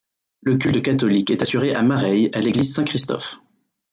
[0.41, 3.39] Le culte catholique est assuré à Mareil à l'église Saint-Christophe.